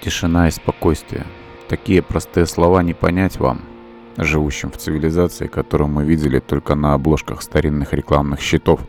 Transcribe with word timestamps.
Тишина 0.00 0.48
и 0.48 0.50
спокойствие. 0.50 1.26
Такие 1.68 2.02
простые 2.02 2.46
слова 2.46 2.82
не 2.82 2.94
понять 2.94 3.38
вам, 3.38 3.60
живущим 4.16 4.70
в 4.70 4.76
цивилизации, 4.76 5.48
которую 5.48 5.88
мы 5.88 6.04
видели 6.04 6.38
только 6.38 6.74
на 6.74 6.94
обложках 6.94 7.42
старинных 7.42 7.92
рекламных 7.92 8.40
щитов, 8.40 8.80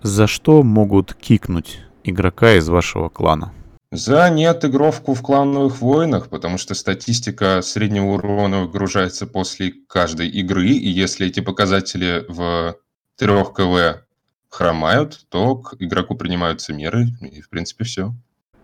За 0.04 0.28
что 0.28 0.64
могут 0.64 1.14
кикнуть 1.14 1.80
игрока 2.04 2.56
из 2.56 2.68
вашего 2.68 3.08
клана? 3.08 3.54
За 3.90 4.30
неотыгровку 4.30 5.14
в 5.14 5.22
клановых 5.22 5.80
войнах, 5.80 6.28
потому 6.28 6.58
что 6.58 6.76
статистика 6.76 7.62
среднего 7.62 8.16
урона 8.16 8.64
выгружается 8.64 9.28
после 9.28 9.74
каждой 9.88 10.28
игры, 10.28 10.68
и 10.68 10.90
если 10.90 11.28
эти 11.28 11.40
показатели 11.40 12.26
в 12.28 12.76
3 13.18 13.28
КВ 13.56 14.04
хромают, 14.50 15.26
то 15.30 15.56
к 15.56 15.76
игроку 15.80 16.16
принимаются 16.16 16.74
меры, 16.74 17.08
и 17.22 17.40
в 17.40 17.50
принципе 17.50 17.86
все. 17.86 18.14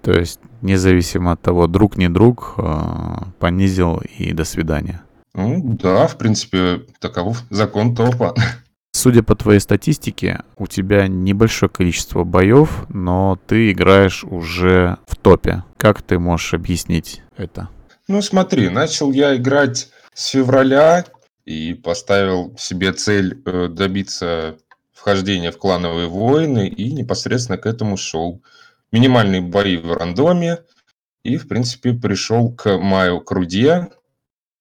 То 0.01 0.11
есть, 0.11 0.41
независимо 0.61 1.31
от 1.31 1.41
того, 1.41 1.67
друг 1.67 1.95
не 1.95 2.09
друг, 2.09 2.55
а, 2.57 3.29
понизил 3.39 4.01
и 4.17 4.33
до 4.33 4.44
свидания. 4.44 5.03
Ну 5.33 5.61
да, 5.63 6.07
в 6.07 6.17
принципе, 6.17 6.81
таков 6.99 7.44
закон 7.49 7.95
топа. 7.95 8.35
Судя 8.99 9.23
по 9.23 9.33
твоей 9.33 9.61
статистике, 9.61 10.41
у 10.57 10.67
тебя 10.67 11.07
небольшое 11.07 11.69
количество 11.69 12.25
боев, 12.25 12.83
но 12.89 13.39
ты 13.47 13.71
играешь 13.71 14.25
уже 14.25 14.97
в 15.07 15.15
топе. 15.15 15.63
Как 15.77 16.01
ты 16.01 16.19
можешь 16.19 16.53
объяснить 16.53 17.21
это? 17.37 17.69
Ну 18.09 18.21
смотри, 18.21 18.67
начал 18.67 19.13
я 19.13 19.37
играть 19.37 19.89
с 20.13 20.25
февраля 20.31 21.05
и 21.45 21.75
поставил 21.75 22.53
себе 22.59 22.91
цель 22.91 23.41
э, 23.45 23.69
добиться 23.69 24.57
вхождения 24.91 25.53
в 25.53 25.57
клановые 25.57 26.09
войны 26.09 26.67
и 26.67 26.91
непосредственно 26.91 27.57
к 27.57 27.67
этому 27.67 27.95
шел. 27.95 28.43
Минимальные 28.91 29.39
бои 29.39 29.77
в 29.77 29.93
рандоме 29.93 30.57
и, 31.23 31.37
в 31.37 31.47
принципе, 31.47 31.93
пришел 31.93 32.51
к 32.51 32.77
маю 32.77 33.21
к 33.21 33.31
руде, 33.31 33.87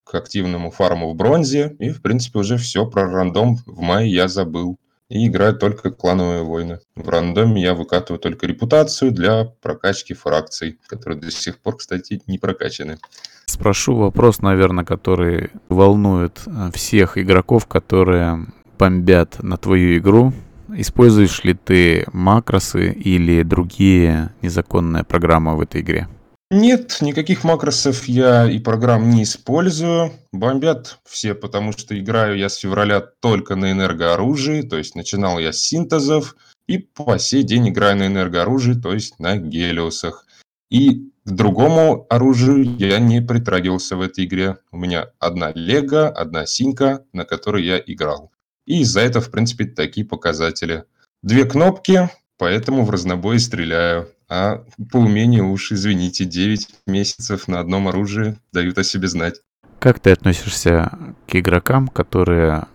к 0.08 0.14
активному 0.14 0.70
фарму 0.70 1.10
в 1.10 1.14
бронзе, 1.14 1.76
и, 1.78 1.90
в 1.90 2.00
принципе, 2.00 2.38
уже 2.38 2.56
все 2.56 2.86
про 2.86 3.10
рандом 3.10 3.56
в 3.66 3.80
мае 3.80 4.10
я 4.10 4.28
забыл. 4.28 4.78
И 5.10 5.26
играю 5.26 5.56
только 5.56 5.90
клановые 5.90 6.42
войны. 6.42 6.80
В 6.94 7.08
рандоме 7.08 7.62
я 7.62 7.74
выкатываю 7.74 8.18
только 8.18 8.46
репутацию 8.46 9.10
для 9.10 9.44
прокачки 9.62 10.12
фракций, 10.12 10.78
которые 10.86 11.18
до 11.18 11.30
сих 11.30 11.58
пор, 11.58 11.76
кстати, 11.76 12.20
не 12.26 12.38
прокачаны. 12.38 12.98
Спрошу 13.46 13.96
вопрос, 13.96 14.42
наверное, 14.42 14.84
который 14.84 15.50
волнует 15.70 16.42
э, 16.46 16.70
всех 16.74 17.16
игроков, 17.16 17.66
которые 17.66 18.46
бомбят 18.78 19.42
на 19.42 19.56
твою 19.56 19.96
игру. 19.96 20.34
Используешь 20.76 21.42
ли 21.44 21.54
ты 21.54 22.04
макросы 22.12 22.92
или 22.92 23.42
другие 23.42 24.34
незаконные 24.42 25.04
программы 25.04 25.56
в 25.56 25.62
этой 25.62 25.80
игре? 25.80 26.08
Нет, 26.50 26.98
никаких 27.02 27.44
макросов 27.44 28.08
я 28.08 28.50
и 28.50 28.58
программ 28.58 29.10
не 29.10 29.24
использую. 29.24 30.12
Бомбят 30.32 30.98
все, 31.04 31.34
потому 31.34 31.72
что 31.72 31.98
играю 31.98 32.38
я 32.38 32.48
с 32.48 32.56
февраля 32.56 33.00
только 33.00 33.54
на 33.54 33.72
энергооружии, 33.72 34.62
то 34.62 34.78
есть 34.78 34.94
начинал 34.94 35.38
я 35.38 35.52
с 35.52 35.58
синтезов, 35.58 36.36
и 36.66 36.78
по 36.78 37.18
сей 37.18 37.42
день 37.42 37.68
играю 37.68 37.98
на 37.98 38.06
энергооружии, 38.06 38.72
то 38.72 38.94
есть 38.94 39.18
на 39.18 39.36
гелиосах. 39.36 40.26
И 40.70 41.10
к 41.26 41.30
другому 41.30 42.06
оружию 42.08 42.64
я 42.78 42.98
не 42.98 43.20
притрагивался 43.20 43.96
в 43.96 44.00
этой 44.00 44.24
игре. 44.24 44.56
У 44.70 44.78
меня 44.78 45.10
одна 45.18 45.52
лего, 45.54 46.08
одна 46.08 46.46
синька, 46.46 47.04
на 47.12 47.26
которой 47.26 47.64
я 47.64 47.78
играл. 47.78 48.32
И 48.64 48.80
из-за 48.80 49.00
этого, 49.00 49.22
в 49.22 49.30
принципе, 49.30 49.66
такие 49.66 50.06
показатели. 50.06 50.84
Две 51.22 51.44
кнопки, 51.44 52.08
поэтому 52.38 52.84
в 52.84 52.90
разнобой 52.90 53.38
стреляю. 53.38 54.08
А 54.28 54.64
по 54.92 54.98
умению 54.98 55.50
уж, 55.50 55.72
извините, 55.72 56.24
9 56.24 56.68
месяцев 56.86 57.48
на 57.48 57.60
одном 57.60 57.88
оружии 57.88 58.36
дают 58.52 58.78
о 58.78 58.84
себе 58.84 59.08
знать. 59.08 59.40
Как 59.78 60.00
ты 60.00 60.10
относишься 60.10 61.16
к 61.26 61.34
игрокам, 61.36 61.88
которые 61.88 62.66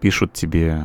пишут 0.00 0.32
тебе 0.32 0.80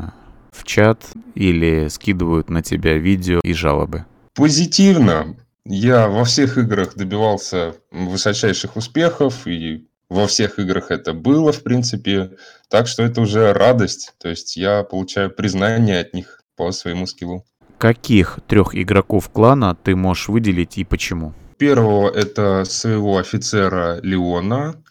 в 0.51 0.63
чат 0.63 1.05
или 1.35 1.87
скидывают 1.87 2.49
на 2.49 2.61
тебя 2.61 2.97
видео 2.97 3.39
и 3.43 3.53
жалобы? 3.53 4.05
Позитивно. 4.33 5.37
Я 5.65 6.07
во 6.07 6.23
всех 6.23 6.57
играх 6.57 6.95
добивался 6.95 7.75
высочайших 7.91 8.75
успехов, 8.75 9.47
и 9.47 9.87
во 10.09 10.27
всех 10.27 10.59
играх 10.59 10.91
это 10.91 11.13
было, 11.13 11.51
в 11.51 11.63
принципе. 11.63 12.31
Так 12.69 12.87
что 12.87 13.03
это 13.03 13.21
уже 13.21 13.53
радость. 13.53 14.13
То 14.19 14.29
есть 14.29 14.57
я 14.57 14.83
получаю 14.83 15.29
признание 15.29 15.99
от 15.99 16.13
них 16.13 16.41
по 16.55 16.71
своему 16.71 17.05
скиллу. 17.05 17.45
Каких 17.77 18.39
трех 18.47 18.75
игроков 18.75 19.29
клана 19.29 19.75
ты 19.75 19.95
можешь 19.95 20.29
выделить 20.29 20.77
и 20.77 20.83
почему? 20.83 21.33
Первого 21.57 22.09
это 22.09 22.63
своего 22.65 23.17
офицера 23.17 23.99
Леона. 24.01 24.81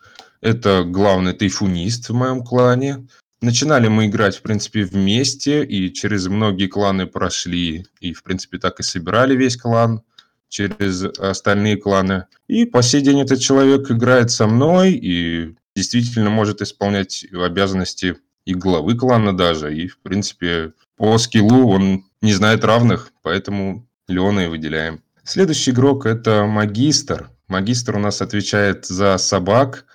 Это 0.40 0.84
главный 0.84 1.32
тайфунист 1.32 2.08
в 2.08 2.14
моем 2.14 2.44
клане. 2.44 3.08
Начинали 3.40 3.88
мы 3.88 4.06
играть, 4.06 4.36
в 4.36 4.42
принципе, 4.42 4.84
вместе, 4.84 5.64
и 5.64 5.92
через 5.92 6.26
многие 6.28 6.68
кланы 6.68 7.06
прошли, 7.06 7.86
и, 8.00 8.12
в 8.12 8.22
принципе, 8.22 8.58
так 8.58 8.80
и 8.80 8.82
собирали 8.82 9.34
весь 9.34 9.56
клан 9.56 10.02
через 10.48 11.02
остальные 11.18 11.76
кланы. 11.78 12.26
И 12.46 12.64
по 12.64 12.82
сей 12.82 13.02
день 13.02 13.20
этот 13.20 13.40
человек 13.40 13.90
играет 13.90 14.30
со 14.30 14.46
мной 14.46 14.92
и 14.92 15.54
действительно 15.74 16.30
может 16.30 16.62
исполнять 16.62 17.26
обязанности 17.32 18.16
и 18.44 18.54
главы 18.54 18.96
клана 18.96 19.36
даже. 19.36 19.76
И, 19.76 19.88
в 19.88 19.98
принципе, 19.98 20.72
по 20.96 21.18
скиллу 21.18 21.68
он 21.70 22.04
не 22.22 22.32
знает 22.32 22.64
равных, 22.64 23.12
поэтому 23.22 23.86
Леона 24.08 24.40
и 24.40 24.48
выделяем. 24.48 25.02
Следующий 25.24 25.72
игрок– 25.72 26.06
это 26.06 26.46
Магистр. 26.46 27.30
Магистр 27.48 27.96
у 27.96 27.98
нас 27.98 28.22
отвечает 28.22 28.86
за 28.86 29.18
собак. 29.18 29.86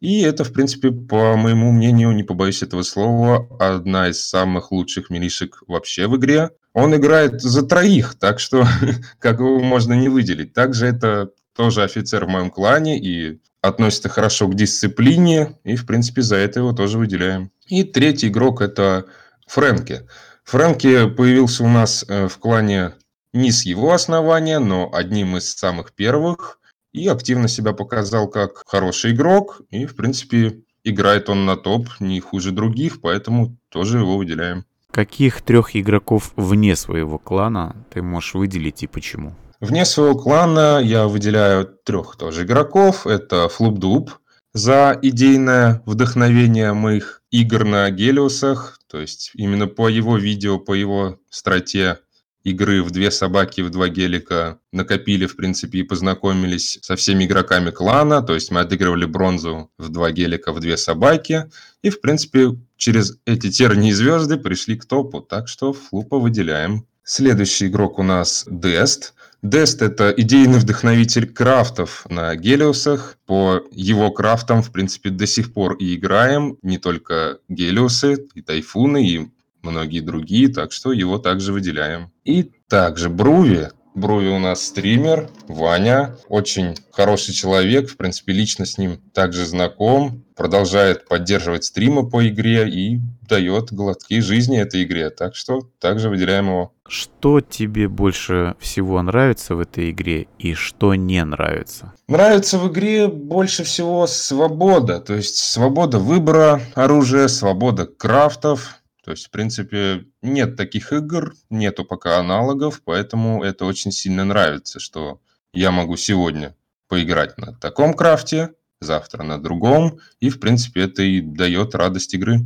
И 0.00 0.20
это, 0.20 0.44
в 0.44 0.52
принципе, 0.52 0.90
по 0.90 1.36
моему 1.36 1.72
мнению, 1.72 2.12
не 2.12 2.22
побоюсь 2.22 2.62
этого 2.62 2.82
слова, 2.82 3.48
одна 3.58 4.08
из 4.08 4.22
самых 4.22 4.70
лучших 4.70 5.10
милишек 5.10 5.62
вообще 5.66 6.06
в 6.06 6.16
игре. 6.16 6.50
Он 6.74 6.94
играет 6.94 7.40
за 7.40 7.62
троих, 7.62 8.14
так 8.14 8.38
что 8.38 8.66
как 9.18 9.40
его 9.40 9.60
можно 9.60 9.94
не 9.94 10.08
выделить. 10.08 10.52
Также 10.52 10.86
это 10.86 11.30
тоже 11.56 11.82
офицер 11.82 12.26
в 12.26 12.28
моем 12.28 12.50
клане 12.50 13.00
и 13.00 13.40
относится 13.62 14.08
хорошо 14.08 14.46
к 14.48 14.54
дисциплине, 14.54 15.58
и, 15.64 15.74
в 15.76 15.86
принципе, 15.86 16.22
за 16.22 16.36
это 16.36 16.60
его 16.60 16.72
тоже 16.72 16.98
выделяем. 16.98 17.50
И 17.66 17.82
третий 17.82 18.28
игрок– 18.28 18.60
это 18.62 19.06
Фрэнки. 19.46 20.02
Фрэнки 20.46 21.08
появился 21.08 21.64
у 21.64 21.68
нас 21.68 22.04
э, 22.06 22.28
в 22.28 22.38
клане 22.38 22.94
не 23.32 23.50
с 23.50 23.66
его 23.66 23.92
основания, 23.92 24.60
но 24.60 24.88
одним 24.92 25.36
из 25.36 25.52
самых 25.52 25.92
первых, 25.92 26.60
и 26.92 27.08
активно 27.08 27.48
себя 27.48 27.72
показал 27.72 28.28
как 28.28 28.62
хороший 28.64 29.10
игрок, 29.10 29.60
и, 29.70 29.86
в 29.86 29.96
принципе, 29.96 30.60
играет 30.84 31.28
он 31.28 31.46
на 31.46 31.56
топ 31.56 31.88
не 31.98 32.20
хуже 32.20 32.52
других, 32.52 33.00
поэтому 33.00 33.56
тоже 33.70 33.98
его 33.98 34.16
выделяем. 34.16 34.64
Каких 34.92 35.42
трех 35.42 35.74
игроков 35.74 36.32
вне 36.36 36.76
своего 36.76 37.18
клана 37.18 37.74
ты 37.92 38.00
можешь 38.00 38.34
выделить 38.34 38.84
и 38.84 38.86
почему? 38.86 39.34
Вне 39.58 39.84
своего 39.84 40.16
клана 40.16 40.80
я 40.80 41.08
выделяю 41.08 41.66
трех 41.66 42.14
тоже 42.16 42.44
игроков. 42.44 43.06
Это 43.06 43.48
Флубдуб 43.48 44.12
за 44.56 44.98
идейное 45.02 45.82
вдохновение 45.84 46.72
моих 46.72 47.22
игр 47.30 47.64
на 47.64 47.90
Гелиусах. 47.90 48.78
То 48.88 48.98
есть 48.98 49.32
именно 49.34 49.66
по 49.66 49.88
его 49.90 50.16
видео, 50.16 50.58
по 50.58 50.72
его 50.72 51.18
страте 51.28 51.98
игры 52.42 52.82
в 52.82 52.90
две 52.90 53.10
собаки, 53.10 53.60
в 53.60 53.68
два 53.68 53.88
гелика 53.88 54.58
накопили, 54.72 55.26
в 55.26 55.36
принципе, 55.36 55.80
и 55.80 55.82
познакомились 55.82 56.78
со 56.80 56.96
всеми 56.96 57.24
игроками 57.24 57.70
клана. 57.70 58.22
То 58.22 58.32
есть 58.32 58.50
мы 58.50 58.60
отыгрывали 58.60 59.04
бронзу 59.04 59.70
в 59.76 59.90
два 59.90 60.10
гелика, 60.10 60.54
в 60.54 60.60
две 60.60 60.78
собаки. 60.78 61.50
И, 61.82 61.90
в 61.90 62.00
принципе, 62.00 62.56
через 62.78 63.18
эти 63.26 63.50
тернии 63.50 63.92
звезды 63.92 64.38
пришли 64.38 64.76
к 64.76 64.86
топу. 64.86 65.20
Так 65.20 65.48
что 65.48 65.74
флупа 65.74 66.18
выделяем. 66.18 66.86
Следующий 67.04 67.66
игрок 67.66 67.98
у 67.98 68.02
нас 68.02 68.46
Дест. 68.50 69.12
Дест– 69.46 69.80
это 69.82 70.10
идейный 70.10 70.58
вдохновитель 70.58 71.32
крафтов 71.32 72.04
на 72.08 72.34
Гелиусах. 72.34 73.16
По 73.26 73.62
его 73.70 74.10
крафтам, 74.10 74.60
в 74.60 74.72
принципе, 74.72 75.10
до 75.10 75.24
сих 75.28 75.54
пор 75.54 75.74
и 75.74 75.94
играем. 75.94 76.58
Не 76.62 76.78
только 76.78 77.38
Гелиусы, 77.48 78.26
и 78.34 78.42
Тайфуны, 78.42 79.06
и 79.06 79.30
многие 79.62 80.00
другие, 80.00 80.48
так 80.48 80.72
что 80.72 80.90
его 80.90 81.18
также 81.18 81.52
выделяем. 81.52 82.10
И 82.24 82.50
также 82.68 83.08
Бруви. 83.08 83.68
Бруви 83.94 84.28
у 84.28 84.40
нас 84.40 84.62
стример, 84.64 85.30
Ваня, 85.46 86.16
очень 86.28 86.74
хороший 86.90 87.32
человек, 87.32 87.88
в 87.88 87.96
принципе, 87.96 88.32
лично 88.32 88.66
с 88.66 88.78
ним 88.78 89.00
также 89.14 89.46
знаком, 89.46 90.24
продолжает 90.34 91.06
поддерживать 91.06 91.64
стримы 91.64 92.10
по 92.10 92.28
игре 92.28 92.68
и 92.68 93.00
дает 93.22 93.72
глотки 93.72 94.20
жизни 94.20 94.60
этой 94.60 94.82
игре, 94.82 95.08
так 95.10 95.36
что 95.36 95.70
также 95.78 96.10
выделяем 96.10 96.48
его. 96.48 96.72
Что 96.88 97.40
тебе 97.40 97.88
больше 97.88 98.54
всего 98.60 99.00
нравится 99.02 99.54
в 99.54 99.60
этой 99.60 99.90
игре 99.90 100.28
и 100.38 100.54
что 100.54 100.94
не 100.94 101.24
нравится? 101.24 101.94
Нравится 102.08 102.58
в 102.58 102.72
игре 102.72 103.08
больше 103.08 103.64
всего 103.64 104.06
свобода, 104.06 105.00
то 105.00 105.14
есть 105.14 105.36
свобода 105.36 105.98
выбора 105.98 106.60
оружия, 106.74 107.28
свобода 107.28 107.86
крафтов, 107.86 108.76
то 109.04 109.12
есть, 109.12 109.26
в 109.26 109.30
принципе, 109.30 110.04
нет 110.20 110.56
таких 110.56 110.92
игр, 110.92 111.32
нету 111.48 111.84
пока 111.84 112.18
аналогов, 112.18 112.82
поэтому 112.84 113.44
это 113.44 113.64
очень 113.64 113.92
сильно 113.92 114.24
нравится, 114.24 114.80
что 114.80 115.20
я 115.52 115.70
могу 115.70 115.96
сегодня 115.96 116.56
поиграть 116.88 117.38
на 117.38 117.52
таком 117.52 117.94
крафте, 117.94 118.50
завтра 118.80 119.22
на 119.22 119.40
другом, 119.40 120.00
и, 120.20 120.28
в 120.28 120.40
принципе, 120.40 120.82
это 120.82 121.02
и 121.02 121.20
дает 121.20 121.74
радость 121.74 122.14
игры. 122.14 122.40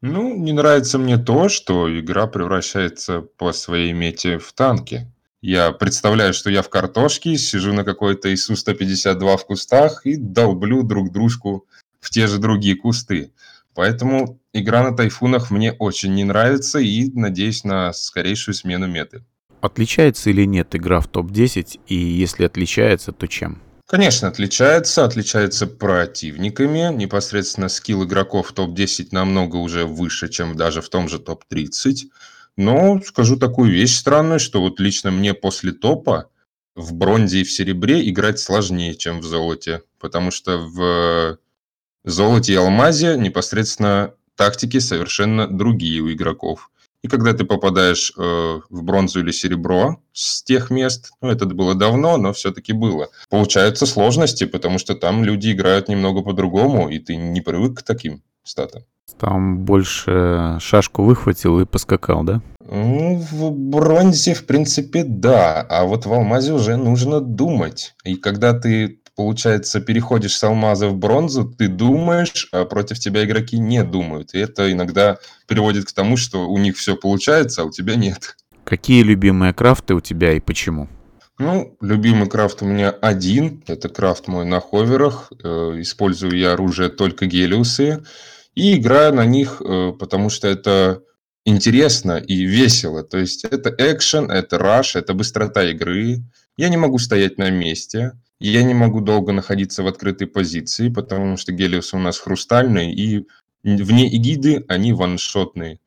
Ну, 0.00 0.36
не 0.36 0.52
нравится 0.52 0.98
мне 0.98 1.18
то, 1.18 1.48
что 1.48 1.88
игра 1.98 2.26
превращается 2.26 3.20
по 3.20 3.52
своей 3.52 3.92
мете 3.92 4.38
в 4.38 4.52
танки. 4.52 5.12
Я 5.40 5.72
представляю, 5.72 6.34
что 6.34 6.50
я 6.50 6.62
в 6.62 6.68
картошке, 6.68 7.36
сижу 7.36 7.72
на 7.72 7.84
какой-то 7.84 8.32
ИСУ-152 8.32 9.36
в 9.36 9.46
кустах 9.46 10.06
и 10.06 10.16
долблю 10.16 10.82
друг 10.82 11.12
дружку 11.12 11.66
в 12.00 12.10
те 12.10 12.26
же 12.28 12.38
другие 12.38 12.76
кусты. 12.76 13.32
Поэтому 13.74 14.40
игра 14.52 14.82
на 14.82 14.96
тайфунах 14.96 15.50
мне 15.50 15.72
очень 15.72 16.14
не 16.14 16.24
нравится 16.24 16.78
и 16.78 17.10
надеюсь 17.12 17.64
на 17.64 17.92
скорейшую 17.92 18.54
смену 18.54 18.86
меты. 18.86 19.24
Отличается 19.60 20.30
или 20.30 20.44
нет 20.44 20.74
игра 20.74 21.00
в 21.00 21.08
топ-10, 21.08 21.80
и 21.88 21.94
если 21.94 22.44
отличается, 22.44 23.12
то 23.12 23.26
чем? 23.26 23.60
Конечно, 23.88 24.28
отличается. 24.28 25.06
Отличается 25.06 25.66
противниками. 25.66 26.94
Непосредственно 26.94 27.70
скилл 27.70 28.04
игроков 28.04 28.50
в 28.50 28.52
топ-10 28.52 29.08
намного 29.12 29.56
уже 29.56 29.86
выше, 29.86 30.28
чем 30.28 30.56
даже 30.56 30.82
в 30.82 30.90
том 30.90 31.08
же 31.08 31.18
топ-30. 31.18 32.10
Но 32.58 33.00
скажу 33.00 33.38
такую 33.38 33.72
вещь 33.72 33.96
странную, 33.96 34.40
что 34.40 34.60
вот 34.60 34.78
лично 34.78 35.10
мне 35.10 35.32
после 35.32 35.72
топа 35.72 36.28
в 36.74 36.92
бронзе 36.92 37.40
и 37.40 37.44
в 37.44 37.50
серебре 37.50 38.06
играть 38.10 38.38
сложнее, 38.38 38.94
чем 38.94 39.20
в 39.20 39.24
золоте. 39.24 39.80
Потому 39.98 40.32
что 40.32 40.58
в 40.58 41.38
золоте 42.04 42.52
и 42.52 42.56
алмазе 42.56 43.16
непосредственно 43.16 44.12
тактики 44.36 44.80
совершенно 44.80 45.48
другие 45.48 46.02
у 46.02 46.12
игроков. 46.12 46.70
И 47.02 47.08
когда 47.08 47.32
ты 47.32 47.44
попадаешь 47.44 48.12
э, 48.16 48.20
в 48.22 48.82
бронзу 48.82 49.20
или 49.20 49.30
серебро 49.30 50.00
с 50.12 50.42
тех 50.42 50.70
мест, 50.70 51.12
ну, 51.20 51.30
это 51.30 51.46
было 51.46 51.74
давно, 51.74 52.16
но 52.16 52.32
все-таки 52.32 52.72
было, 52.72 53.08
получаются 53.30 53.86
сложности, 53.86 54.44
потому 54.44 54.78
что 54.78 54.94
там 54.94 55.22
люди 55.24 55.52
играют 55.52 55.88
немного 55.88 56.22
по-другому, 56.22 56.88
и 56.88 56.98
ты 56.98 57.14
не 57.16 57.40
привык 57.40 57.78
к 57.78 57.82
таким 57.82 58.22
статам. 58.42 58.82
Там 59.18 59.58
больше 59.58 60.58
шашку 60.60 61.02
выхватил 61.02 61.60
и 61.60 61.64
поскакал, 61.64 62.24
да? 62.24 62.40
Ну, 62.70 63.16
в 63.30 63.50
бронзе, 63.50 64.34
в 64.34 64.44
принципе, 64.46 65.04
да. 65.04 65.62
А 65.62 65.84
вот 65.84 66.06
в 66.06 66.12
алмазе 66.12 66.52
уже 66.52 66.76
нужно 66.76 67.20
думать. 67.20 67.94
И 68.04 68.16
когда 68.16 68.52
ты 68.52 69.00
получается, 69.18 69.80
переходишь 69.80 70.36
с 70.36 70.44
алмаза 70.44 70.86
в 70.86 70.96
бронзу, 70.96 71.44
ты 71.44 71.66
думаешь, 71.66 72.48
а 72.52 72.64
против 72.64 73.00
тебя 73.00 73.24
игроки 73.24 73.58
не 73.58 73.82
думают. 73.82 74.32
И 74.32 74.38
это 74.38 74.70
иногда 74.70 75.18
приводит 75.48 75.86
к 75.86 75.92
тому, 75.92 76.16
что 76.16 76.48
у 76.48 76.56
них 76.56 76.76
все 76.76 76.94
получается, 76.94 77.62
а 77.62 77.64
у 77.64 77.72
тебя 77.72 77.96
нет. 77.96 78.36
Какие 78.62 79.02
любимые 79.02 79.52
крафты 79.52 79.94
у 79.94 80.00
тебя 80.00 80.34
и 80.34 80.40
почему? 80.40 80.88
Ну, 81.40 81.76
любимый 81.80 82.28
крафт 82.28 82.62
у 82.62 82.64
меня 82.64 82.90
один. 82.90 83.64
Это 83.66 83.88
крафт 83.88 84.28
мой 84.28 84.44
на 84.44 84.60
ховерах. 84.60 85.32
Э, 85.42 85.74
использую 85.80 86.38
я 86.38 86.52
оружие 86.52 86.88
только 86.88 87.26
гелиусы. 87.26 88.04
И 88.54 88.76
играю 88.76 89.14
на 89.14 89.26
них, 89.26 89.60
э, 89.60 89.92
потому 89.98 90.30
что 90.30 90.46
это 90.46 91.02
интересно 91.44 92.18
и 92.18 92.44
весело. 92.44 93.02
То 93.02 93.18
есть 93.18 93.44
это 93.44 93.74
экшен, 93.76 94.30
это 94.30 94.58
раш, 94.58 94.94
это 94.94 95.12
быстрота 95.12 95.64
игры. 95.64 96.18
Я 96.56 96.68
не 96.68 96.76
могу 96.76 96.98
стоять 96.98 97.36
на 97.36 97.50
месте. 97.50 98.12
Я 98.40 98.62
не 98.62 98.74
могу 98.74 99.00
долго 99.00 99.32
находиться 99.32 99.82
в 99.82 99.88
открытой 99.88 100.28
позиции, 100.28 100.88
потому 100.88 101.36
что 101.36 101.52
Гелиос 101.52 101.92
у 101.92 101.98
нас 101.98 102.18
хрустальный, 102.18 102.92
и 102.92 103.26
вне 103.64 104.14
эгиды 104.14 104.64
они 104.68 104.92
ваншотные. 104.92 105.80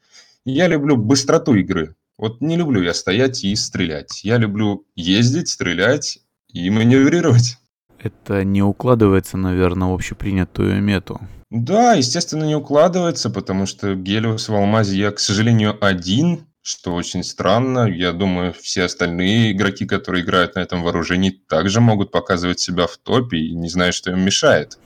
Я 0.43 0.67
люблю 0.67 0.97
быстроту 0.97 1.55
игры. 1.55 1.95
Вот 2.17 2.41
не 2.41 2.57
люблю 2.57 2.81
я 2.81 2.93
стоять 2.93 3.43
и 3.43 3.55
стрелять. 3.55 4.23
Я 4.23 4.37
люблю 4.37 4.85
ездить, 4.95 5.47
стрелять 5.47 6.19
и 6.49 6.69
маневрировать. 6.69 7.57
Это 7.99 8.43
не 8.43 8.61
укладывается, 8.61 9.37
наверное, 9.37 9.87
в 9.89 9.93
общепринятую 9.93 10.81
мету. 10.81 11.21
Да, 11.49 11.93
естественно, 11.93 12.43
не 12.43 12.55
укладывается, 12.55 13.29
потому 13.29 13.65
что 13.65 13.95
Гелиос 13.95 14.49
в 14.49 14.55
Алмазе 14.55 14.97
я, 14.97 15.11
к 15.11 15.19
сожалению, 15.19 15.77
один, 15.83 16.47
что 16.61 16.93
очень 16.93 17.23
странно. 17.23 17.87
Я 17.89 18.11
думаю, 18.11 18.53
все 18.53 18.83
остальные 18.83 19.51
игроки, 19.51 19.85
которые 19.85 20.23
играют 20.23 20.55
на 20.55 20.59
этом 20.59 20.83
вооружении, 20.83 21.31
также 21.31 21.81
могут 21.81 22.11
показывать 22.11 22.59
себя 22.59 22.87
в 22.87 22.97
топе 22.97 23.37
и 23.37 23.55
не 23.55 23.69
знаю, 23.69 23.93
что 23.93 24.11
им 24.11 24.21
мешает. 24.21 24.77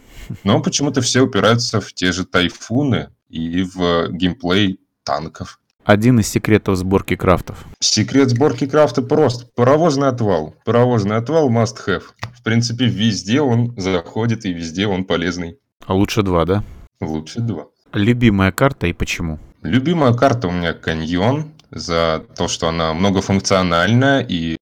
Но 0.44 0.62
почему-то 0.62 1.01
все 1.01 1.22
упираются 1.22 1.82
в 1.82 1.94
те 1.94 2.12
же 2.12 2.25
тайфуны 2.25 3.10
и 3.29 3.63
в 3.63 4.10
геймплей 4.10 4.79
танков. 5.03 5.60
Один 5.84 6.20
из 6.20 6.27
секретов 6.27 6.77
сборки 6.77 7.15
крафтов. 7.15 7.63
Секрет 7.79 8.29
сборки 8.32 8.65
крафта 8.65 9.03
прост. 9.03 9.53
Паровозный 9.53 10.08
отвал. 10.08 10.55
Паровозный 10.65 11.17
отвал 11.17 11.51
must 11.51 11.77
have. 11.86 12.03
В 12.34 12.41
принципе, 12.41 12.86
везде 12.86 13.41
он 13.41 13.75
заходит 13.77 14.46
и 14.46 14.53
везде 14.53 14.88
он 14.88 15.05
полезный. 15.05 15.60
А 15.86 15.94
лучше 15.94 16.24
два, 16.24 16.46
да? 16.46 16.63
Лучше 17.00 17.39
два. 17.41 17.65
Любимая 17.94 18.51
карта 18.51 18.88
и 18.88 18.94
почему? 18.94 19.38
Любимая 19.62 20.13
карта 20.13 20.48
у 20.48 20.51
меня 20.51 20.74
каньон 20.74 21.51
за 21.72 22.25
то, 22.36 22.48
что 22.48 22.67
она 22.67 22.93
многофункциональная, 22.93 24.22
и 24.22 24.57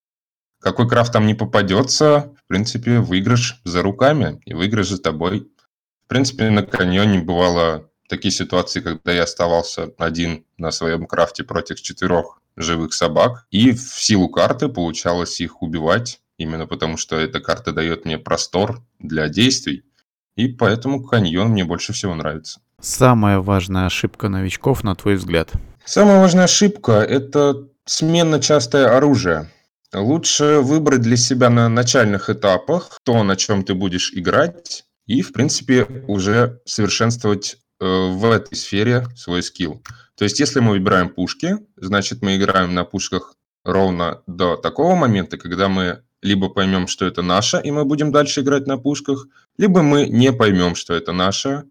какой 0.60 0.88
крафт 0.88 1.12
там 1.12 1.26
не 1.26 1.34
попадется, 1.34 2.32
в 2.44 2.48
принципе, 2.48 3.00
выигрыш 3.00 3.60
за 3.64 3.82
руками, 3.82 4.40
и 4.46 4.54
выигрыш 4.54 4.88
за 4.88 4.98
тобой. 4.98 5.48
В 6.06 6.08
принципе, 6.08 6.50
на 6.50 6.62
каньоне 6.62 7.20
бывало 7.20 7.90
такие 8.08 8.32
ситуации, 8.32 8.80
когда 8.80 9.12
я 9.12 9.24
оставался 9.24 9.90
один 9.98 10.44
на 10.58 10.70
своем 10.70 11.06
крафте 11.06 11.44
против 11.44 11.80
четырех 11.80 12.40
живых 12.56 12.94
собак, 12.94 13.46
и 13.50 13.72
в 13.72 13.80
силу 13.80 14.28
карты 14.28 14.68
получалось 14.68 15.40
их 15.40 15.62
убивать, 15.62 16.20
именно 16.38 16.66
потому 16.66 16.96
что 16.96 17.16
эта 17.16 17.40
карта 17.40 17.72
дает 17.72 18.04
мне 18.04 18.18
простор 18.18 18.82
для 18.98 19.28
действий, 19.28 19.84
и 20.36 20.48
поэтому 20.48 21.02
каньон 21.02 21.48
мне 21.48 21.64
больше 21.64 21.92
всего 21.92 22.14
нравится. 22.14 22.60
Самая 22.80 23.40
важная 23.40 23.86
ошибка 23.86 24.28
новичков, 24.28 24.84
на 24.84 24.94
твой 24.94 25.14
взгляд? 25.16 25.52
Самая 25.86 26.18
важная 26.18 26.44
ошибка– 26.44 26.92
это 27.08 27.68
сменно 27.84 28.40
частое 28.40 28.96
оружие. 28.96 29.50
Лучше 29.92 30.60
выбрать 30.60 31.02
для 31.02 31.18
себя 31.18 31.50
на 31.50 31.68
начальных 31.68 32.30
этапах 32.30 32.98
то, 33.04 33.22
на 33.22 33.36
чем 33.36 33.64
ты 33.64 33.74
будешь 33.74 34.10
играть, 34.14 34.86
и, 35.06 35.20
в 35.20 35.32
принципе, 35.34 35.86
уже 36.08 36.60
совершенствовать 36.64 37.58
э, 37.80 37.84
в 37.84 38.24
этой 38.30 38.56
сфере 38.56 39.06
свой 39.14 39.42
скилл. 39.42 39.82
То 40.16 40.24
есть, 40.24 40.40
если 40.40 40.60
мы 40.60 40.70
выбираем 40.70 41.10
пушки, 41.10 41.58
значит, 41.76 42.22
мы 42.22 42.36
играем 42.36 42.72
на 42.72 42.84
пушках 42.84 43.34
ровно 43.62 44.22
до 44.26 44.56
такого 44.56 44.94
момента, 44.94 45.36
когда 45.36 45.68
мы 45.68 46.02
либо 46.22 46.48
поймем, 46.48 46.88
что 46.88 47.04
это 47.04 47.20
наше, 47.20 47.60
и 47.62 47.70
мы 47.70 47.84
будем 47.84 48.10
дальше 48.10 48.40
играть 48.40 48.66
на 48.66 48.78
пушках, 48.78 49.26
либо 49.58 49.82
мы 49.82 50.06
не 50.06 50.32
поймем, 50.32 50.76
что 50.76 50.94
это 50.94 51.12
наше, 51.12 51.64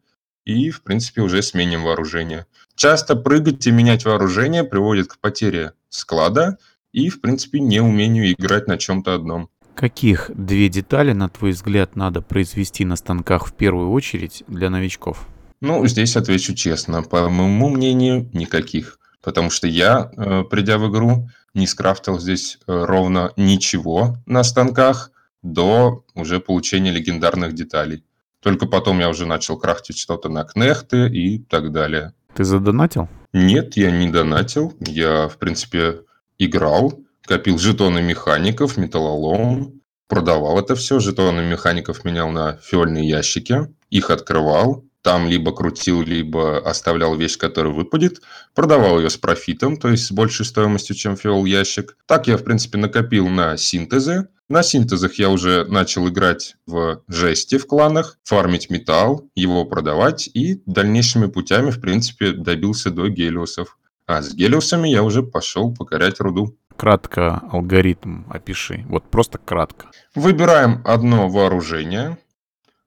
и, 0.46 0.70
в 0.70 0.82
принципе, 0.82 1.22
уже 1.22 1.42
сменим 1.42 1.84
вооружение. 1.84 2.46
Часто 2.76 3.16
прыгать 3.16 3.66
и 3.68 3.72
менять 3.72 4.06
вооружение 4.06 4.64
приводит 4.64 5.08
к 5.08 5.20
потере 5.20 5.74
склада 5.90 6.58
и, 6.92 7.10
в 7.10 7.22
принципе, 7.22 7.60
неумению 7.60 8.34
играть 8.34 8.68
на 8.68 8.78
чем-то 8.78 9.14
одном. 9.14 9.50
Каких 9.76 10.30
две 10.34 10.70
детали, 10.70 11.14
на 11.14 11.30
твой 11.30 11.52
взгляд, 11.52 11.96
надо 11.96 12.22
произвести 12.22 12.86
на 12.86 12.96
станках 12.96 13.48
в 13.48 13.54
первую 13.54 13.92
очередь 13.92 14.44
для 14.48 14.70
новичков? 14.70 15.28
Ну, 15.62 15.86
здесь 15.88 16.16
отвечу 16.16 16.54
честно. 16.54 17.02
По 17.02 17.30
моему 17.30 17.70
мнению, 17.70 18.30
никаких. 18.34 19.00
Потому 19.22 19.50
что 19.50 19.68
я, 19.68 20.12
э, 20.16 20.44
придя 20.44 20.78
в 20.78 20.92
игру, 20.92 21.30
не 21.54 21.66
скрафтил 21.66 22.20
здесь 22.20 22.60
э, 22.68 22.84
ровно 22.86 23.32
ничего 23.38 24.18
на 24.26 24.44
станках 24.44 25.12
до 25.42 26.04
уже 26.14 26.40
получения 26.40 26.92
легендарных 26.92 27.54
деталей. 27.54 28.04
Только 28.44 28.66
потом 28.66 29.00
я 29.00 29.10
уже 29.10 29.26
начал 29.26 29.58
крафтить 29.58 29.98
что-то 29.98 30.28
на 30.30 30.44
кнехты 30.44 31.08
и 31.08 31.40
так 31.40 31.72
далее. 31.72 32.14
Ты 32.36 32.44
задонатил? 32.44 33.08
Нет, 33.32 33.78
я 33.78 33.90
не 33.90 34.10
донатил. 34.10 34.74
Я, 34.82 35.30
в 35.30 35.38
принципе, 35.38 36.02
играл, 36.38 37.00
копил 37.26 37.58
жетоны 37.58 38.02
механиков, 38.02 38.76
металлолом, 38.76 39.82
продавал 40.08 40.60
это 40.60 40.76
все. 40.76 41.00
Жетоны 41.00 41.42
механиков 41.42 42.04
менял 42.04 42.30
на 42.30 42.58
фиольные 42.58 43.08
ящики, 43.08 43.74
их 43.90 44.10
открывал, 44.10 44.84
там 45.04 45.28
либо 45.28 45.52
крутил, 45.52 46.02
либо 46.02 46.58
оставлял 46.58 47.16
вещь, 47.16 47.38
которая 47.38 47.74
выпадет, 47.74 48.22
продавал 48.56 49.00
ее 49.00 49.10
с 49.10 49.18
профитом, 49.18 49.78
то 49.78 49.90
есть 49.90 50.06
с 50.06 50.12
большей 50.12 50.46
стоимостью, 50.46 50.96
чем 50.96 51.18
фиол 51.18 51.46
ящик. 51.46 51.98
Так 52.08 52.28
я, 52.28 52.38
в 52.38 52.44
принципе, 52.44 52.78
накопил 52.78 53.28
на 53.28 53.58
синтезы. 53.58 54.30
На 54.50 54.64
синтезах 54.64 55.16
я 55.16 55.30
уже 55.30 55.66
начал 55.66 56.08
играть 56.08 56.56
в 56.66 57.02
жести 57.08 57.58
в 57.58 57.68
кланах, 57.68 58.18
фармить 58.24 58.70
металл, 58.70 59.30
его 59.36 59.66
продавать 59.66 60.30
и 60.34 60.62
дальнейшими 60.66 61.28
путями, 61.28 61.72
в 61.72 61.82
принципе, 61.82 62.32
добился 62.32 62.90
до 62.90 63.10
гелиосов. 63.10 63.78
А 64.06 64.22
с 64.22 64.34
гелиосами 64.34 64.90
я 64.90 65.04
уже 65.04 65.22
пошел 65.22 65.74
покорять 65.74 66.20
руду. 66.20 66.58
Кратко 66.78 67.42
алгоритм 67.52 68.24
опиши. 68.30 68.86
Вот 68.88 69.04
просто 69.10 69.38
кратко. 69.38 69.88
Выбираем 70.16 70.82
одно 70.86 71.30
вооружение, 71.30 72.18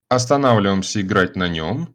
останавливаемся 0.09 1.01
играть 1.01 1.37
на 1.37 1.49
нем, 1.49 1.95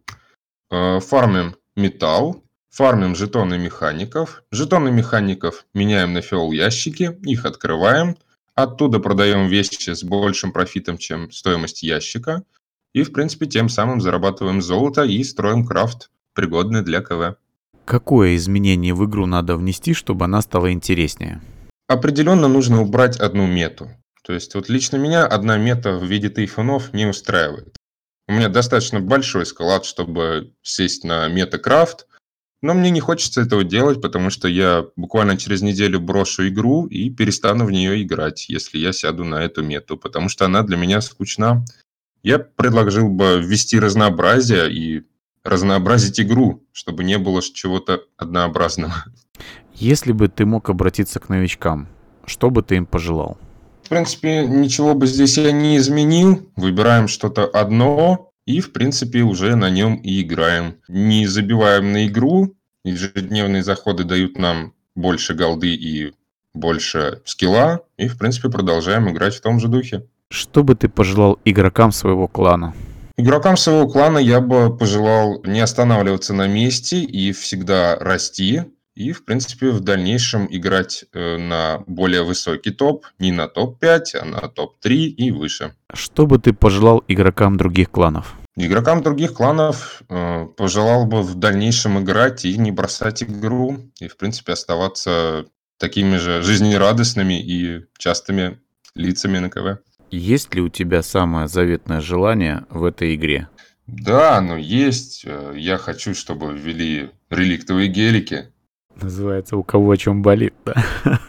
э, 0.70 1.00
фармим 1.00 1.56
металл, 1.76 2.44
фармим 2.70 3.16
жетоны 3.16 3.58
механиков, 3.58 4.44
жетоны 4.52 4.92
механиков 4.92 5.66
меняем 5.74 6.14
на 6.14 6.22
фиол 6.22 6.52
ящики, 6.52 7.18
их 7.24 7.46
открываем, 7.46 8.18
оттуда 8.56 9.00
продаем 9.00 9.48
вещи 9.48 9.92
с 9.92 10.04
большим 10.04 10.52
профитом, 10.52 10.98
чем 10.98 11.32
стоимость 11.32 11.84
ящика, 11.84 12.44
и, 12.94 13.04
в 13.04 13.14
принципе, 13.14 13.46
тем 13.46 13.70
самым 13.70 14.02
зарабатываем 14.02 14.62
золото 14.62 15.04
и 15.04 15.24
строим 15.24 15.66
крафт, 15.66 16.12
пригодный 16.34 16.84
для 16.84 17.02
КВ. 17.02 17.38
Какое 17.86 18.36
изменение 18.36 18.94
в 18.94 19.06
игру 19.06 19.26
надо 19.26 19.56
внести, 19.56 19.94
чтобы 19.94 20.26
она 20.26 20.42
стала 20.42 20.72
интереснее? 20.72 21.42
Определенно 21.88 22.48
нужно 22.48 22.82
убрать 22.82 23.18
одну 23.18 23.48
мету. 23.48 23.90
То 24.24 24.34
есть 24.34 24.56
вот 24.56 24.70
лично 24.70 24.98
меня 24.98 25.26
одна 25.26 25.58
мета 25.58 25.98
в 25.98 26.04
виде 26.04 26.30
тайфунов 26.30 26.94
не 26.94 27.06
устраивает. 27.06 27.76
У 28.32 28.34
меня 28.34 28.48
достаточно 28.48 29.02
большой 29.02 29.46
склад, 29.46 29.84
чтобы 29.84 30.54
сесть 30.62 31.04
на 31.04 31.28
метакрафт, 31.28 32.08
но 32.62 32.74
мне 32.74 32.90
не 32.90 33.02
хочется 33.02 33.42
этого 33.42 33.66
делать, 33.66 34.02
потому 34.02 34.30
что 34.30 34.48
я 34.48 34.86
буквально 34.96 35.36
через 35.36 35.62
неделю 35.62 36.00
брошу 36.00 36.48
игру 36.48 36.86
и 36.86 37.10
перестану 37.10 37.66
в 37.66 37.72
нее 37.72 38.02
играть, 38.02 38.48
если 38.48 38.78
я 38.78 38.94
сяду 38.94 39.26
на 39.26 39.44
эту 39.44 39.64
мету, 39.64 39.98
потому 39.98 40.30
что 40.30 40.46
она 40.46 40.64
для 40.64 40.78
меня 40.78 41.02
скучна. 41.02 41.66
Я 42.24 42.40
предложил 42.40 43.10
бы 43.10 43.42
ввести 43.44 43.78
разнообразие 43.78 44.72
и 44.72 45.04
разнообразить 45.44 46.22
игру, 46.22 46.66
чтобы 46.72 47.04
не 47.04 47.18
было 47.18 47.42
чего-то 47.42 48.02
однообразного. 48.16 48.96
Если 49.76 50.14
бы 50.14 50.30
ты 50.30 50.46
мог 50.46 50.70
обратиться 50.70 51.20
к 51.20 51.28
новичкам, 51.28 51.90
что 52.26 52.50
бы 52.50 52.64
ты 52.64 52.78
им 52.78 52.86
пожелал? 52.86 53.38
Принципе, 53.90 54.46
ничего 54.46 54.94
бы 54.94 55.08
здесь 55.08 55.38
я 55.38 55.52
не 55.52 55.78
изменил. 55.78 56.50
Выбираем 56.56 57.08
что-то 57.08 57.46
одно 57.46 58.32
и, 58.46 58.60
в 58.60 58.74
принципе, 58.74 59.22
уже 59.22 59.56
на 59.56 59.70
нем 59.70 59.96
и 59.96 60.22
играем. 60.22 60.78
Не 60.88 61.28
забиваем 61.28 61.92
на 61.92 62.08
игру. 62.08 62.56
Ежедневные 62.84 63.64
заходы 63.64 64.04
дают 64.04 64.38
нам 64.38 64.74
больше 64.96 65.34
голды 65.34 65.76
и 65.76 66.14
больше 66.54 67.22
скилла. 67.26 67.82
И, 67.98 68.08
в 68.08 68.18
принципе, 68.18 68.50
продолжаем 68.50 69.10
играть 69.10 69.36
в 69.36 69.42
том 69.42 69.60
же 69.60 69.68
духе. 69.68 70.06
Что 70.30 70.64
бы 70.64 70.76
ты 70.76 70.90
пожелал 70.90 71.40
игрокам 71.46 71.92
своего 71.92 72.28
клана? 72.28 72.74
Игрокам 73.18 73.58
своего 73.58 73.88
клана 73.88 74.18
я 74.18 74.40
бы 74.40 74.76
пожелал 74.76 75.44
не 75.44 75.60
останавливаться 75.60 76.34
на 76.34 76.48
месте 76.48 77.02
и 77.02 77.34
всегда 77.34 77.96
расти, 78.00 78.64
и, 79.02 79.12
в 79.12 79.26
принципе, 79.26 79.72
в 79.72 79.80
дальнейшем 79.80 80.48
играть 80.50 81.06
э, 81.14 81.38
на 81.38 81.84
более 81.88 82.24
высокий 82.24 82.72
топ, 82.72 83.06
не 83.20 83.32
на 83.32 83.48
топ-5, 83.48 84.02
а 84.22 84.26
на 84.26 84.48
топ-3 84.48 84.94
и 84.94 85.32
выше. 85.32 85.74
Что 85.94 86.26
бы 86.26 86.38
ты 86.38 86.54
пожелал 86.54 87.04
игрокам 87.08 87.58
других 87.58 87.90
кланов? 87.90 88.36
Игрокам 88.56 89.02
других 89.02 89.34
кланов 89.34 90.04
э, 90.10 90.46
пожелал 90.58 91.06
бы 91.06 91.22
в 91.24 91.36
дальнейшем 91.36 92.00
играть 92.00 92.46
и 92.46 92.58
не 92.58 92.72
бросать 92.72 93.24
игру, 93.24 93.78
и, 94.00 94.08
в 94.08 94.18
принципе, 94.18 94.54
оставаться 94.54 95.46
такими 95.78 96.18
же 96.18 96.44
жизнерадостными 96.44 97.42
и 97.42 97.86
частыми 97.98 98.60
лицами 98.94 99.40
на 99.40 99.50
КВ. 99.50 99.80
Есть 100.12 100.54
ли 100.54 100.62
у 100.62 100.70
тебя 100.70 101.02
самое 101.02 101.48
заветное 101.48 102.02
желание 102.02 102.66
в 102.70 102.84
этой 102.84 103.16
игре? 103.16 103.48
Да, 103.88 104.38
оно 104.38 104.58
есть. 104.58 105.24
Э, 105.26 105.54
я 105.56 105.78
хочу, 105.78 106.14
чтобы 106.14 106.54
ввели 106.54 107.10
реликтовые 107.30 107.88
гелики. 107.88 108.52
Называется 109.00 109.58
«У 109.58 109.64
кого 109.64 109.92
о 109.92 109.98
чем 109.98 110.22
болит», 110.22 110.54
да? 110.66 110.76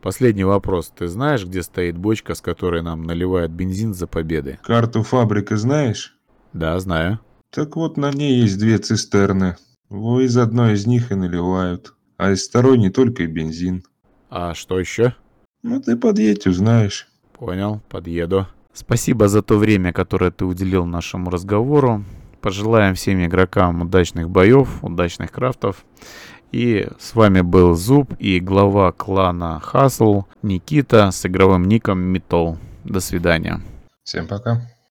Последний 0.00 0.44
вопрос. 0.44 0.92
Ты 0.96 1.08
знаешь, 1.08 1.44
где 1.44 1.62
стоит 1.62 1.96
бочка, 1.96 2.34
с 2.34 2.40
которой 2.40 2.82
нам 2.82 3.02
наливают 3.02 3.50
бензин 3.50 3.92
за 3.92 4.06
победы? 4.06 4.58
Карту 4.62 5.02
фабрики 5.02 5.54
знаешь? 5.54 6.16
Да, 6.52 6.78
знаю. 6.78 7.18
Так 7.50 7.74
вот, 7.74 7.96
на 7.96 8.12
ней 8.12 8.42
есть 8.42 8.58
две 8.58 8.78
цистерны. 8.78 9.56
Во 9.88 10.20
из 10.20 10.36
одной 10.36 10.74
из 10.74 10.86
них 10.86 11.10
и 11.10 11.14
наливают. 11.14 11.94
А 12.18 12.30
из 12.30 12.48
второй 12.48 12.78
не 12.78 12.90
только 12.90 13.24
и 13.24 13.26
бензин. 13.26 13.82
А 14.30 14.54
что 14.54 14.78
еще? 14.78 15.14
Ну, 15.62 15.80
ты 15.80 15.96
подъедь, 15.96 16.46
узнаешь. 16.46 17.08
Понял, 17.32 17.80
подъеду. 17.88 18.46
Спасибо 18.72 19.26
за 19.26 19.42
то 19.42 19.56
время, 19.56 19.92
которое 19.92 20.30
ты 20.30 20.44
уделил 20.44 20.86
нашему 20.86 21.30
разговору. 21.30 22.04
Пожелаем 22.46 22.94
всем 22.94 23.26
игрокам 23.26 23.82
удачных 23.82 24.30
боев, 24.30 24.68
удачных 24.80 25.32
крафтов. 25.32 25.84
И 26.52 26.86
с 26.96 27.16
вами 27.16 27.40
был 27.40 27.74
Зуб 27.74 28.14
и 28.20 28.38
глава 28.38 28.92
клана 28.92 29.58
Хасл 29.58 30.26
Никита 30.42 31.10
с 31.10 31.26
игровым 31.26 31.64
ником 31.66 31.98
Митол. 31.98 32.56
До 32.84 33.00
свидания. 33.00 33.60
Всем 34.04 34.28
пока. 34.28 34.60